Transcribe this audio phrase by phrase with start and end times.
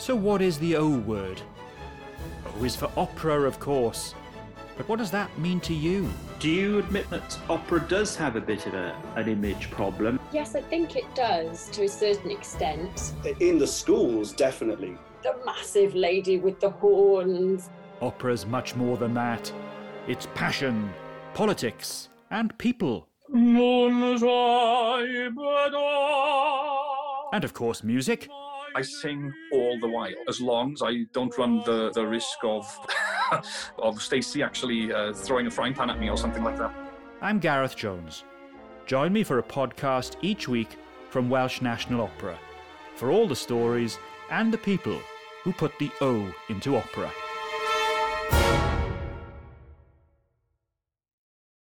[0.00, 1.42] So, what is the O word?
[2.58, 4.14] O is for opera, of course.
[4.78, 6.08] But what does that mean to you?
[6.38, 10.18] Do you admit that opera does have a bit of a, an image problem?
[10.32, 13.12] Yes, I think it does to a certain extent.
[13.40, 14.96] In the schools, definitely.
[15.22, 17.68] The massive lady with the horns.
[18.00, 19.52] Opera's much more than that.
[20.08, 20.94] It's passion,
[21.34, 23.06] politics, and people.
[27.32, 28.30] And of course, music.
[28.74, 32.66] I sing all the while, as long as I don't run the, the risk of
[33.78, 36.72] of Stacey actually uh, throwing a frying pan at me or something like that.
[37.20, 38.24] I'm Gareth Jones.
[38.86, 40.76] Join me for a podcast each week
[41.10, 42.38] from Welsh National Opera
[42.94, 43.98] for all the stories
[44.30, 44.98] and the people
[45.42, 47.10] who put the O into opera.